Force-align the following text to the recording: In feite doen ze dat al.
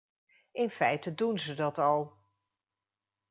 In 0.51 0.69
feite 0.69 1.15
doen 1.15 1.39
ze 1.39 1.53
dat 1.53 1.77
al. 1.77 2.17